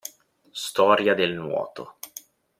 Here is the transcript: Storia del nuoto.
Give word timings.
Storia 0.65 1.13
del 1.13 1.35
nuoto. 1.35 1.99